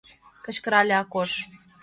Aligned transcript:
—кычкырале 0.45 0.95
Акош. 1.01 1.31